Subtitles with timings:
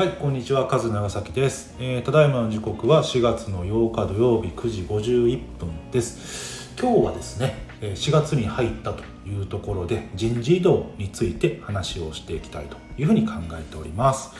[0.00, 6.72] はい、こんにちは、カズ長崎です、えーただいまの時刻は4月の8日土曜日9時51分です。
[6.80, 14.30] 今日はですね、え4月に入ったというところで人事異動について話をしていきたいというふうに考えております。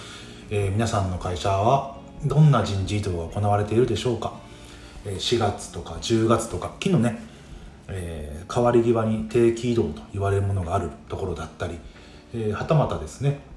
[0.48, 4.32] えー皆さんの会社はどんな人事異動が行われているでしょうか。
[5.04, 7.18] え4月とか10月とか昨日ね、
[7.88, 11.78] えー変わり際に定期異動と言われるものがあるところだったり、
[12.32, 13.49] えーはたまたですね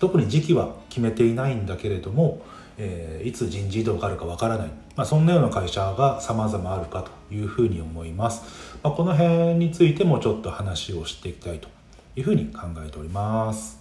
[0.00, 2.42] 特に時期は決めていないんだけれども、
[2.76, 11.68] えーいつ人事異動があるかわからない、まあ、そんなような会社が様々あるかというふうに思います、まあ、この辺についてもちょっと話をしていきたいと
[12.16, 13.78] いうふうに考えております。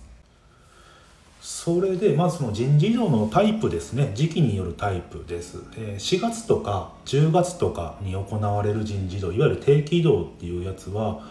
[1.39, 4.11] それでまずその人事異動のタイプですね。
[4.13, 11.21] 時期によるタイプです、えー4月とか10月とかに行われる人事異動いわゆる定期異動っていうやつは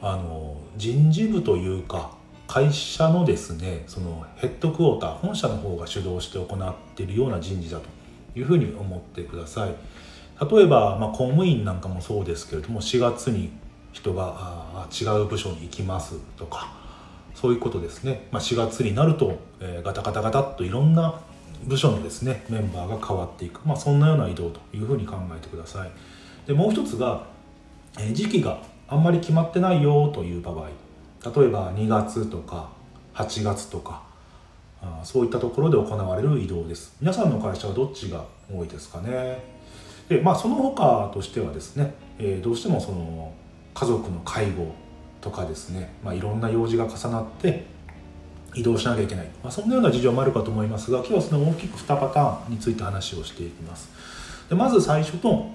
[0.00, 2.12] あの人事部というか
[2.50, 7.86] 会社のですねそのヘッドクォーター本社の方が主導して行っているような人事だと
[8.36, 9.74] いうふうに思ってください。
[10.50, 13.52] 例えば、まあ、公務員なんかもそうですけれども4月に
[13.92, 16.72] 人があ違う部署に行きますとか
[17.36, 21.20] そういうことですね、まあ、4月になると、えーガタガタガタっといろんな
[21.66, 25.90] 部署のですねメンバーが変わっていく、まあ、そんなような移動というふうに考えてください。
[26.48, 27.26] でもう一つが、
[27.96, 30.89] えー時期があんまり決まってないよという場合。
[31.24, 32.70] 例えば2月とか
[33.14, 34.02] 8月とか
[35.04, 36.96] そういったところで行われる移動です。
[37.00, 39.44] 皆さんの会社はどっちが多いですかね？
[40.08, 43.32] でまあその他としてはですね、えーどうしてもその
[43.74, 44.72] 家族の介護
[45.20, 47.64] とかですね、まあ、いろんな用事が重なって
[48.54, 53.88] 移動しなきゃいけない、まあ、そんなような事情もあるかと思いますが今日はその大きく2パターンについて話をしていきます。
[54.48, 55.46] でまず最初と、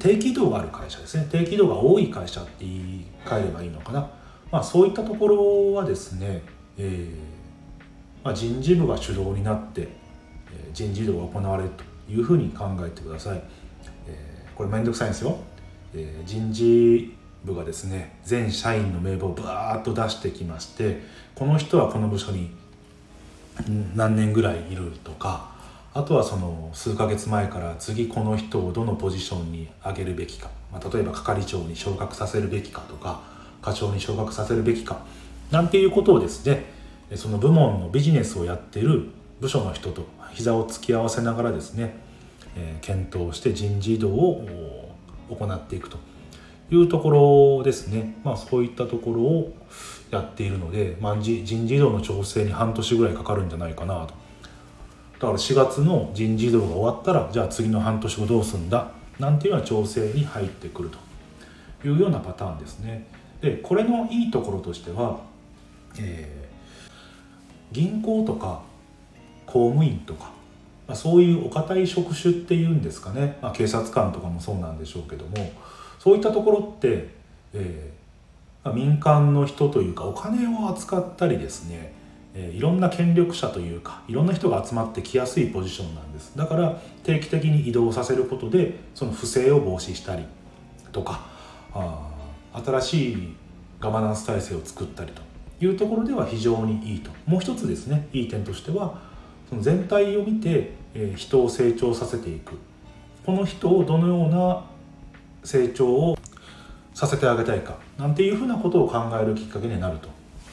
[0.00, 1.28] 定期移動がある会社ですね。
[1.30, 4.10] 定期移動が多い会社って言い換えればいいのかな、
[4.50, 6.42] まあ、そういったところはですね、
[6.78, 9.88] えーまあ、人事部が主導になって、
[10.72, 13.42] 人事異動が行われるというふうに考えてください、
[14.08, 15.36] えーこれめんどくさいんですよ、
[15.94, 17.14] えー人事
[17.44, 21.02] 部がですね全社員の名簿をバーッと出してきまして
[21.34, 22.50] この人はこの部署に
[23.94, 25.52] 何年ぐらいいるとか
[25.92, 33.20] あとはその数ヶ月前から次この人をどのポジションに上げるべきか、まあ、例えば係長に昇格させるべきかとか
[33.64, 34.98] 課長に昇格させるべきか
[35.50, 36.66] なんていうことをですね
[37.14, 39.06] その部門のビジネスをやっている
[39.40, 41.94] 部署の人と膝を突き合わせながらですね、
[42.56, 44.94] え検討して人事異動を
[45.30, 45.98] 行っていくと。
[46.70, 47.10] いうとこ
[47.58, 49.54] ろですね、まあ、そういったところを
[50.10, 54.14] やっているので、まあ、人事異動の調整に半年ぐらいかかるんじゃないかなと。
[55.14, 58.90] だから4月の人事異動が終わったらじゃあ次の半年後どうすんだ？
[59.18, 60.98] なんていうような調整に入ってくると
[61.86, 63.06] いうようなパターンですね。
[63.44, 65.20] でこれのいいところとしては、
[65.98, 66.44] えー
[67.72, 68.62] 銀行とか
[69.46, 70.30] 公務員とか、
[70.86, 75.52] まあ、そういうお堅い職種っていうんですかね、まあ、警察官とかもそうなんでしょうけども
[75.98, 77.08] そういったところって、
[77.52, 77.94] えー
[78.64, 81.92] まあ民間の人というかお金を扱ったりですね、
[82.34, 86.32] いろんな権力者というかいろんな人が集まってきやすいポジションなんです。
[86.36, 90.24] だから定期的に移動させることでその不正を防止したり
[90.92, 91.26] とか
[91.74, 92.13] あ
[92.54, 93.36] 新しい
[93.80, 95.22] ガバナンス体制を作ったりと
[95.64, 97.10] いうところでは非常にいいと。
[97.26, 99.00] もう一つですねいい点としては
[99.48, 102.54] その全体を見て、え人を成長させていく。
[103.26, 104.64] この人をどのような
[105.42, 106.18] 成長を
[106.92, 110.08] させてあげたいかなんていうふうなことを考えるきっかけになると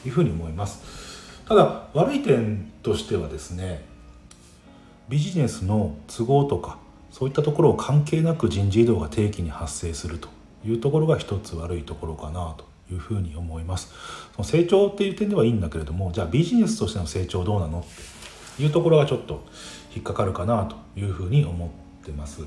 [0.06, 1.42] いうふうに思います。
[1.46, 3.84] ただ悪い点としてはですね
[5.08, 6.78] ビジネスの都合とか
[7.10, 10.28] そういったところを関係なく人事異動が定期に発生すると。
[10.64, 13.92] いうところが一つ悪いところかなというふうに思います。
[14.34, 19.44] その成長っていう点ではいいんだけれどもじゃあビジネスとしての成長どうなのっていうところがちょっと
[19.94, 22.42] 引っかかるかなというふうに思ってます。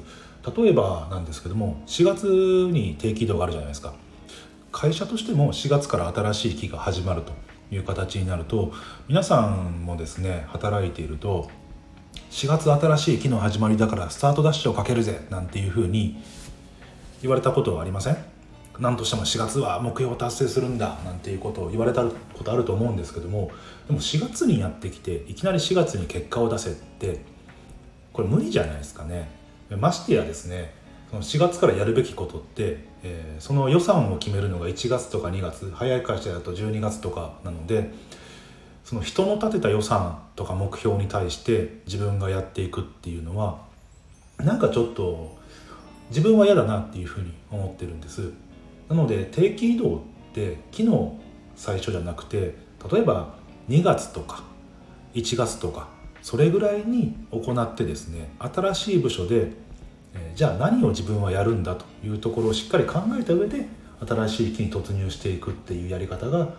[0.56, 2.28] 例えばなんですけども4月
[2.72, 3.94] に定期異動があるじゃないですか。
[4.72, 7.32] 会社としても4月から新しい期が始まると
[7.74, 8.74] いう形になると
[9.08, 11.50] 皆さんもですね働いていると
[12.30, 16.22] 4月新しい期の始まりだからスタートダッシュをかけるぜなんていうふうに
[17.22, 18.18] 言われたことはありません？
[18.80, 23.52] 何としても4月は目標を達成するんだなんていうことを言われたことあると思うんですけども
[23.88, 27.22] でも4月にやってきていきなり4月に結果を出せって
[28.12, 29.30] これ無理じゃないですかね。
[29.78, 30.74] ましてやですね
[31.10, 37.92] その4月からやるべきことって、えーその予算を決めるのが1月とか2月早い会社だと12月とかなので
[38.84, 43.60] その人の立てた予算とか目標に対して自分がやっていくっていうのは
[44.38, 45.38] なんかちょっと
[46.10, 48.32] 自分は嫌だなっていうふうに思ってるんです
[48.90, 50.00] なので定期移動っ
[50.34, 51.20] て期の
[51.56, 52.56] 最初じゃなくて
[52.92, 53.36] 例えば
[53.70, 54.44] 2月とか
[55.14, 55.88] 1月とか
[56.22, 59.52] それぐらいに行ってですね新しい部署で
[60.36, 63.66] じゃあ何を自分はやるんだというところをしっかり考えた上で
[64.08, 66.50] 新しい域に突入していくっていうやり方が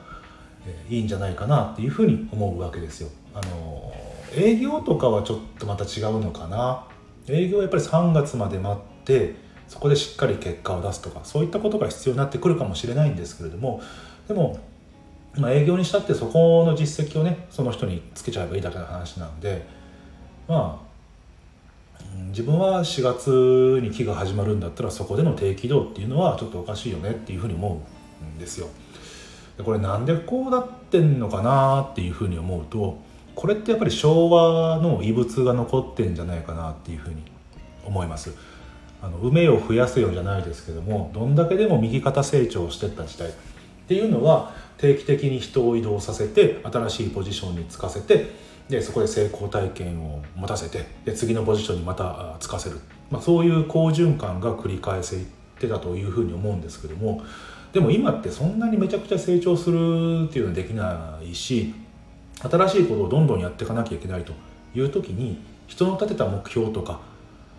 [0.88, 3.08] いいんじゃないかなっていうふうに思うわけですよ。
[3.34, 3.93] あの
[4.34, 6.84] 営業とかはちょっとまた違うのかな
[7.28, 9.35] 営業はやっぱり3月まで待って
[9.69, 13.81] そこでしっかり結果を出すとかそういったことが必要になってくるかもしれないんですけれども
[14.29, 14.58] でも、
[15.35, 19.67] まあ、営業にしたってそこの実績をねその人につけちゃえばいいだけの話なんで
[20.49, 20.87] まあ
[22.29, 27.82] 自分は4月に期が始まるんだったらそこでの低軌道っていうのはちょっとおかしいよねっていうふうに思
[28.23, 28.69] うんですよ。
[29.56, 32.99] でこれなんでこうなってんのかなっていうふうに思うと
[33.35, 37.23] これってやっぱり昭和の遺物が残ってんじゃないかなっていうふうに
[37.85, 38.35] 思います。
[39.06, 43.29] あの梅を増やせよじゃないですけどもどんだけでも右肩成長してった時代。
[43.29, 43.32] っ
[43.88, 48.32] ていうのは定期的に人を移動させて新しいポジションにつかせて
[48.69, 52.81] でそこで成功体験を持たせてで次のポジションにまたつかせる、
[53.12, 55.25] まあ、そういう好循環が繰り返せ
[55.61, 57.23] てたというふうに思うんですけども
[57.73, 61.73] でも今ってそんなにめちゃくちゃ成長するっていうのはできないし
[62.41, 64.32] 新しいことをどんどんやっていかなきゃいけないと
[64.75, 65.38] いう時に
[65.69, 67.00] 人の立てた目標とか、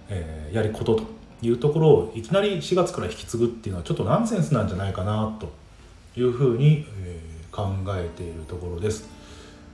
[0.10, 5.52] えー、やることというところをいきなり4月から引き継ぐっていうのはちょっとナンセンスなんじゃないかなと
[6.20, 7.20] いうふうに、え、
[7.52, 9.10] 考えているところです。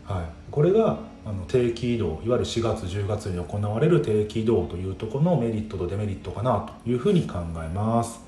[0.05, 8.21] はい、これがあの定期移動いわゆる4月10月に行われる定期移動というところのメリットとデメリットかなというふうに考えます。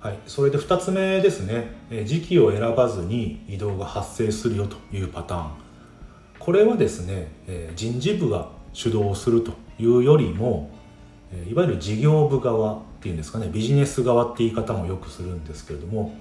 [0.00, 1.72] はい、それで2つ目ですね
[2.04, 5.50] 時期を選ばずに移動が発生するよというパターン
[6.38, 7.28] これはですね
[7.74, 10.73] 人事部が主導するというよりも
[11.50, 16.14] いわゆる事業部側っていうんですかねビジネス側って言い方もよくするんですけれども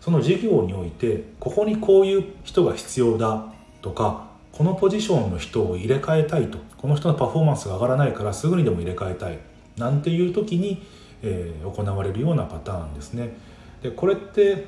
[0.00, 3.52] その事業においてここにこういう人が必要だ
[3.82, 9.38] とかこのポジションの人を入れ替えたいとこの人のパフォーマンスが上がらないからすぐにでも入れ替えたい
[9.76, 10.82] なんていう時に、
[11.22, 13.36] えー、行われるようなパターンですね。
[13.82, 14.66] でこれって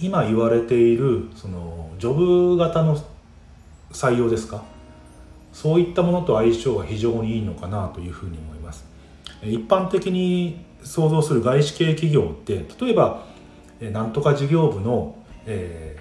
[0.00, 3.00] 今言われているそのジョブ型の
[3.90, 4.64] 採用ですか？
[5.52, 8.55] そういったものと相性が非常にいいのかなというふうに思います。
[9.42, 13.24] 一般的に想像する外資系企業って例えば
[13.80, 15.16] なんとか事業部の、
[15.46, 15.98] え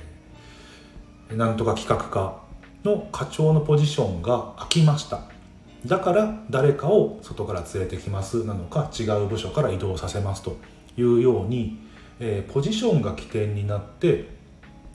[1.30, 2.42] ー、なんとか企画課
[2.84, 5.22] の課長のポジションが空きました。
[5.86, 8.44] だから誰かを外から連れてきます。
[8.44, 10.58] なのか違う部署から移動させますと。
[10.98, 11.78] いうように、
[12.20, 14.30] えー、ポジションが起点になって、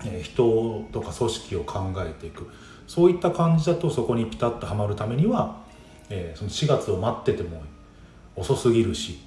[0.04, 2.48] えー、人とか組織を考えていく。
[2.86, 5.62] そういった感じだとそこにピタッとはまるためには、
[6.08, 7.62] えー、その4月を待ってても
[8.40, 9.18] 遅すぎるし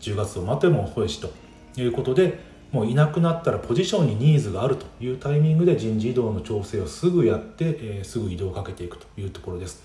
[0.00, 1.32] 10月を待っても遅いしと
[1.80, 2.38] いうことで
[2.72, 9.82] もういなくなったらポジションにニーズがあるというタイミングで人事異動の調整をすぐやって、えー、すぐ移動をかけていくというところです。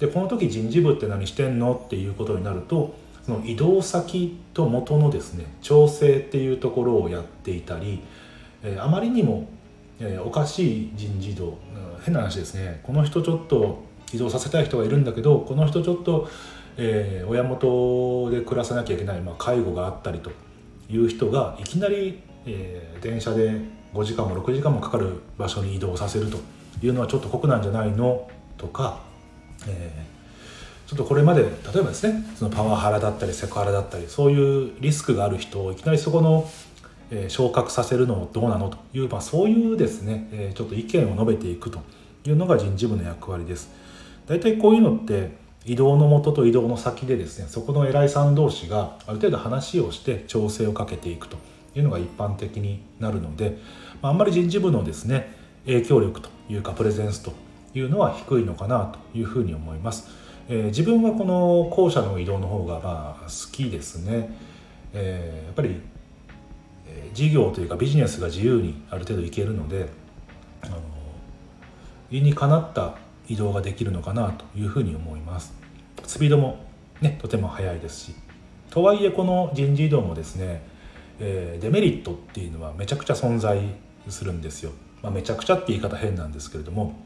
[0.00, 1.80] でこの時人事部って何してんの？
[1.86, 8.00] っていうことになるとその移動先と元のですね調整っていうところをやっていたり、
[8.64, 9.48] えー、あまりにも、
[10.00, 11.56] えー、おかしい人事異動、うん、
[12.02, 16.28] 変な話ですねこの人ちょっと移動させたい人がいるんだけどこの人ちょっと、
[16.76, 20.30] えー、親元で暮らさなきゃいけない、まあ、介護があったりと
[20.90, 23.60] いう人がいきなり、えー、電車で
[23.92, 26.38] 5時間も6時間もかかる場所に移動させると
[26.82, 28.28] いうのはちょっと酷なんじゃないの？
[28.56, 29.00] とか、
[29.66, 36.48] えー、ちょっとこれまで例えばですねそのパワハラだったりセクハラだったりそういうリスクがある人をいきなりそこの、
[37.10, 38.70] えー、昇格させるのどうなの？
[38.70, 41.80] という、まあ、そういうですね、えー、ちょっと意見を述べていくと
[42.26, 43.70] いうのが人事部の役割です。
[44.26, 51.38] 大体こういうのって移動のもとと移動の先でですねそこの偉いさん同士がある程度話をして調整をかけていくと
[51.74, 53.58] いうのが一般的になるので、
[54.02, 55.34] まあ、あんまり人事部のですね
[55.66, 57.32] 影響力というかプレゼンスと
[57.74, 60.08] いうのは低いのかなというふうに思います。
[60.48, 64.30] えー、自分はこの後者の移動の方がまあ好きですね。
[64.92, 65.80] えー、やっぱり
[67.14, 69.88] 事業というかビジネスが自由にある程度いけるので
[70.62, 70.78] あの
[72.10, 72.96] 理にかなった
[73.28, 75.54] 移動ができるのかなというふうに思います。
[76.06, 76.64] スピードも
[77.00, 78.14] ねとても速いですし。
[78.70, 80.60] とはいえこの人事異動もですね、
[81.20, 83.60] えー、デメリットっていうのはめちゃくちゃ存在
[84.08, 86.96] するんですよ、まあ、めちゃくちゃって言い方変なんですけれども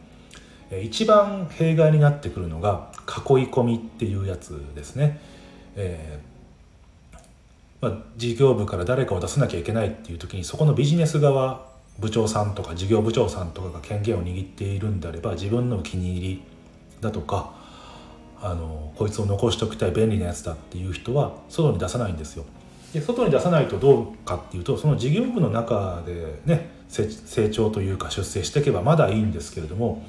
[0.83, 5.21] 一番弊害になってくるのが囲い込みっていうやつですね、
[5.77, 6.29] えー
[7.81, 11.67] まあ、事業部から誰かを出さなきゃいけないっていう時にそこのビジネス側
[11.99, 16.43] 部長さんとか事業部長さんとかが権限を握っているんであれば自分のお気に入り
[17.01, 17.55] だとか
[18.41, 22.45] あのこいつを残しておきたい便利なやつだっていう人は外に出さないんですよ。
[22.93, 30.03] で外に出さないとどうかっていうとその事業部の中でね成長というか出世していけばまだいいんですけれども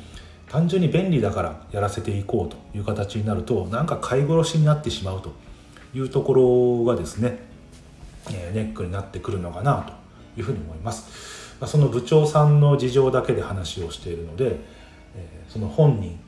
[0.47, 5.33] 単純に便利だからやらせていこうという形になるとなんか買い殺しになってしまうと
[5.93, 7.39] いうところがですね、
[8.31, 9.97] えネックになってくるのかな
[10.35, 11.38] というふうに思います。
[11.65, 14.57] その部長さんの事情だけで話をしているので、
[15.49, 16.19] その本人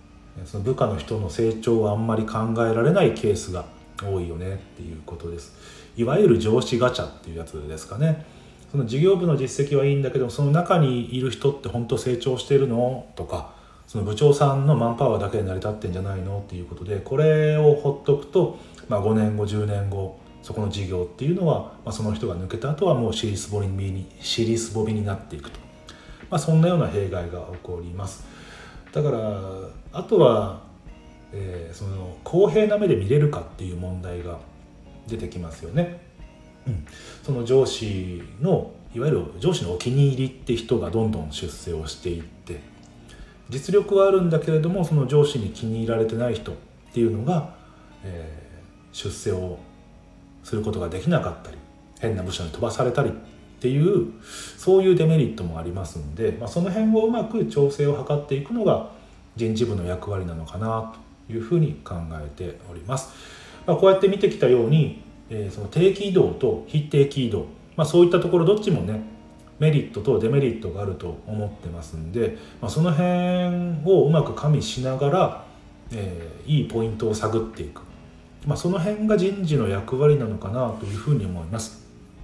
[0.46, 3.66] その部下の人の成長はあんまり考えられないケースが
[4.02, 5.54] 多いよねっていうことです。
[5.96, 8.26] いわゆる上司ガチャっていうやつですかね。
[8.72, 13.06] その事業部の実績はいいんだけどその中にいる人って本当成長してるの？
[13.16, 13.54] とか
[13.86, 16.40] その部長さんのマンパワーだけで成り立ってんじゃないの？
[16.40, 18.58] っていうことでこれをほっとくと、
[18.88, 25.60] まあ、5年後10年後そこの事業っていうのは、まあ、その人が抜けた後はもう尻すぼみに尻すぼみになっていくと、
[26.30, 28.26] まあ、そんなような弊害が起こります。
[28.92, 29.42] だから
[29.94, 30.62] あとは、
[31.32, 34.40] えー、その公平な目で見れるかっていう問題が
[35.08, 36.02] 出てきますよね、
[36.68, 36.86] うん、
[37.24, 42.60] その上司のいわゆる上司のお気に入りって人がどんどん出世をしていって
[43.50, 46.56] 実力はあるんだけれどもその上司に気に入られてない人っ
[46.94, 47.56] ていうのが、
[48.04, 49.60] えー、出世を
[50.44, 51.58] することができなかったり
[52.00, 53.14] 変な部署に飛ばされたりっ
[53.62, 54.14] ていう
[54.58, 58.90] そういうデメリットもありますんで、まあ、その辺をうまく調整を図っていくのが
[59.36, 60.94] 人事部の役割なのかな
[61.28, 63.10] というふうに考えております。
[63.66, 67.46] まあ、こうやって見てきたように、えー、その定期移動と非定期移動、
[67.76, 69.04] まあ、そういったところどっちもね
[69.60, 75.46] メリットとデメリットがあると思ってますんで、まあ、その辺をうまく加味しながら、
[75.92, 77.82] えー、いいポイントを探っていく、
[78.46, 81.82] まあ、その辺が人事の役割なのかなというふうに思います。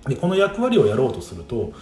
[0.07, 1.74] でこの役割をやろうとすると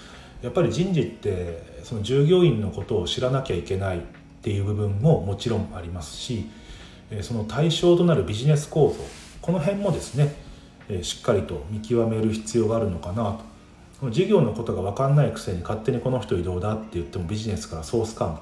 [0.42, 4.02] やっぱり人事ってその従業員のことを知らなきゃいけないっ
[4.42, 6.50] ていう部分ももちろんありますし
[7.22, 9.04] その対象となるビジネス構造
[9.42, 10.36] この辺もですね
[11.04, 13.40] しっかりと見極める必要があるのかな
[14.02, 18.40] と事業のことが分かんないくせに勝手にこの人移動だって言ってもビジネスからソース感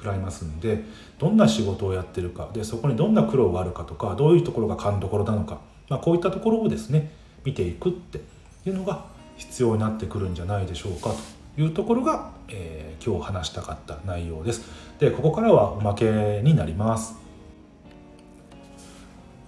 [0.00, 0.82] 食らいますんで
[1.18, 7.12] どんな仕事をやってるかでそこにどんな苦労があるかとかどういうところが勘どころなのか、まあ、こういったところをですね
[7.44, 8.20] 見ていくって
[8.64, 9.04] いうのが
[9.36, 11.10] 必要になってくるんじゃないでしょうか
[11.56, 14.62] というところが、えー、今日話したかった内容です。
[14.98, 17.14] でここからはおまけになります。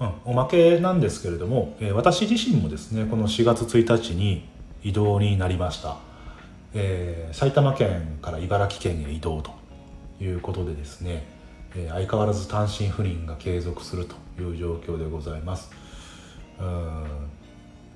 [0.00, 4.48] うん、おまけなんですけれども、えー、私自身もですねこの4月1日に
[4.82, 5.98] 移動になりました、
[6.74, 9.61] えー、埼玉県から茨城県へ移動と
[10.22, 11.26] いうことでですね、
[11.74, 15.70] えー、相変わらず単身赴任が継続するという状況でございます。
[16.60, 17.04] うん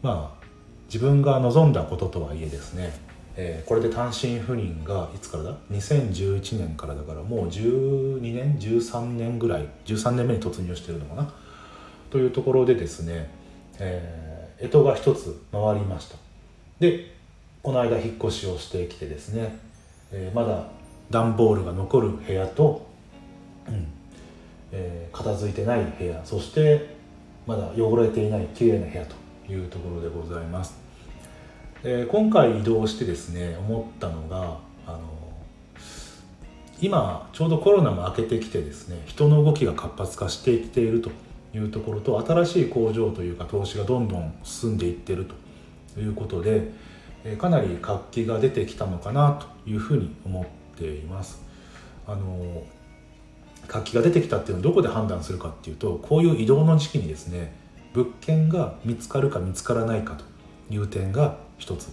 [0.03, 0.47] まあ
[0.87, 2.93] 自分が望んだこととはいえですね、
[3.37, 11.33] えー、これで単身赴任がいつからだ？2011年からだからもう12年13年ぐらい13年目に突入してるのかな？
[12.11, 13.31] というところでですね、
[13.79, 16.17] えー、干支が一つ回りました。
[16.81, 17.15] で
[17.63, 19.59] この間引っ越しをしてきてですね、
[20.13, 20.69] えー、まだ
[21.11, 22.87] 段ボールが残る部屋と、
[23.69, 23.87] うん
[24.73, 26.97] えー、片付いてない部屋そして
[27.47, 29.17] まだ汚れていない綺麗な部屋と
[29.53, 30.77] いうところでございます、
[31.85, 35.01] えー、今回移動してですね思ったのがあの
[36.81, 41.11] 今ちょうどコロナも明けてきてですね人の動きが活発化してきていると
[41.55, 45.35] いうところと新しい工場というか投資がどんどん進んでいっていると
[45.95, 46.71] ということで
[47.39, 50.47] かなり活気が出てきたのかなというふうに思っ
[50.77, 51.43] ています。
[52.07, 52.63] あの
[53.67, 57.53] 活気が出てきたっていうのはどこで判断するかっていうとこういう移動の時期にですね
[57.95, 60.25] 物件が見つかるか見つからないかと
[60.73, 61.89] いう点が一つ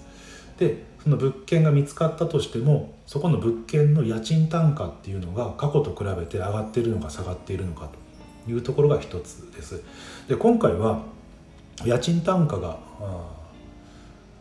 [0.58, 7.90] でその物件が見つかったとしてもそこの物件の家賃単価っていうのが過去と比べて上がっているのか下がっているのか
[8.46, 9.84] というところが一つです
[10.28, 11.02] で今回は
[11.86, 12.78] 家賃単価が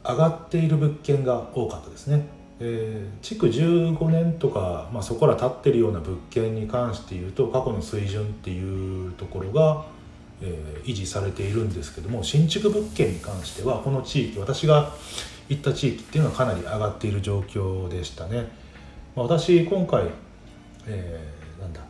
[0.04, 2.41] 上がっている物件が多かったですね。
[2.64, 9.84] えー、築15年とか、まあ、そこら立ってるような物件に関して言うと過去の水準っていうところが、
[10.40, 14.92] えー、維持されているんですけども新築物件に関してはこの地域私が
[15.48, 18.46] 行った地域っていうのはかなり上がっている状況でしたね。
[19.16, 20.04] まあ、私今回、
[20.86, 21.80] えー、なんだ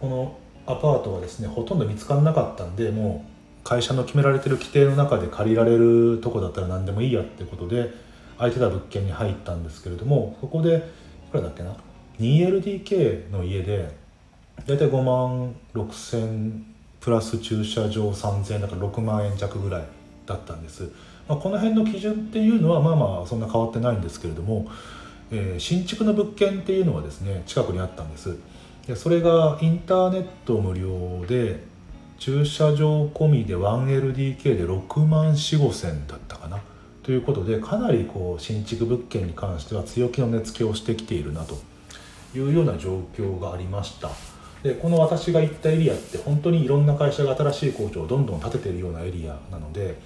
[0.00, 3.26] このアパートはですねほとんど見つからなかったんでも
[3.62, 7.90] う会社の決められてる規定の中で借りられるとこだったら何でもいいやってことで
[8.38, 10.76] 空いてた物件に入ったんですけれどもそこで
[11.28, 11.76] いくらだっけな
[12.18, 13.96] ？2LDK の家で
[14.66, 16.62] 大体5万6000
[17.00, 19.84] プラス駐車場3000だから6万円弱ぐらい
[20.24, 20.90] だったんです、
[21.28, 24.68] まあ、この辺の基準っていうのはまあまあそんな変わってないんですけれども、
[25.30, 28.36] えー、新築の物件っていうのはですね近くにあったんです。
[28.86, 31.64] でそれがインターネット無料で
[32.18, 36.60] 駐車場込みで 1LDK で6万4 5千だったかな。
[37.06, 41.56] ということでかなりこう新築物件に関しては強気の値付けをしてきているなと
[42.34, 44.10] いうような状況がありました
[44.64, 50.00] でこの私が行ったエリアって本当にいろんな会社が新しい工場をどんどん建ててるようなエリアなので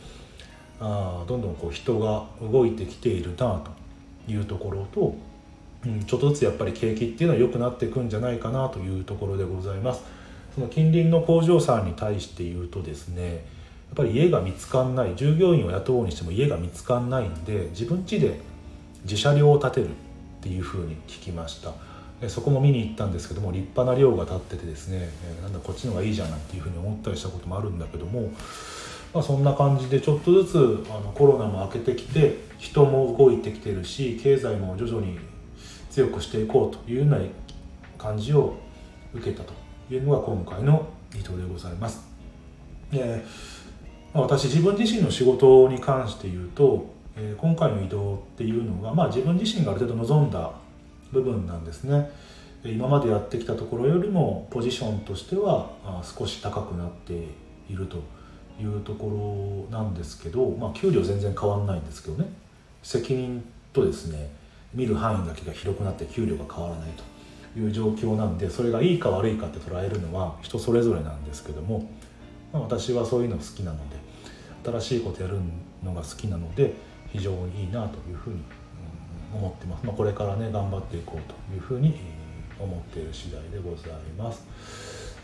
[0.79, 3.71] あどんどんこう人が動いてきているなと
[4.31, 5.15] いうところと、
[5.87, 10.03] うん、ちょっとずつやっぱり景気っていうのは良くなっていくんじゃないかなというところでございます。
[10.55, 13.47] その近隣の工場さんに対して言うとですね
[13.91, 18.41] っぱり家が見つかんない従業員を雇うにしても家が見つかんないんで自分家で
[19.05, 19.91] 自社寮を建てるっ
[20.43, 21.73] ていうふうに聞きました
[22.29, 25.09] そこも見に行ったんですけども立派な寮が建っててですね
[25.43, 28.31] なんだこっちの方がいいじゃんなんていうふうに思ったりしたこともあるんだけども、
[29.15, 35.19] まあ、そんな感じでちょっとずつあのコロナも明けてきて人も動いてきてるし経済も徐々に
[35.91, 37.19] 強くしていこうというような
[37.97, 38.57] 感じを
[39.15, 39.55] 受けたと
[39.91, 42.11] いうのが今回の意図でございます。
[42.93, 43.25] で
[44.13, 50.53] ま、私自分自身の仕事に関して言うとえー、今回の移動っていうのが、まあ、自分自身がある程度望んだ
[51.13, 52.11] 部分なんですね。
[52.65, 55.71] 今までやってきたところよりもポジションとしては
[56.03, 57.15] 少し高くなって
[57.71, 58.03] いると
[58.61, 62.29] いうところなんですけど、まあ、給料全然変わんないんですけどね。
[62.83, 64.31] 責任とですね
[64.75, 66.89] 見る範囲だけが広くなって給料が変わらない
[67.55, 71.91] という状況なんでそれがいいか悪いかって捉えるのは人それぞれなんですけども、
[72.53, 73.97] 私はそういうの好きなので
[74.65, 75.39] 新しいことやる
[75.83, 76.75] のが好きなので
[77.13, 78.43] 非常にいいなというふうに
[79.33, 81.95] 思ってます、まあ、これからね頑張っていこうというふうに
[82.59, 84.45] 思っている次第でございます。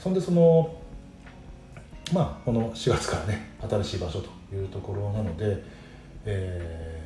[0.01, 0.75] そんでその
[2.13, 5.63] まあこの4月からね新しい場所というところなので、
[6.25, 7.03] え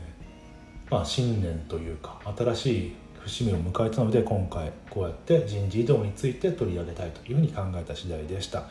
[0.88, 8.64] ー、まあ新年というか新しい節目を迎えたので今回こうやって人事異動について取り上げたいというふうに考えた次第でした。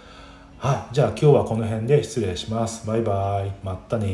[0.61, 0.93] はい。
[0.93, 2.85] じゃあ今日はこの辺で失礼します。
[2.85, 3.51] バイバイ。
[3.63, 4.13] まったね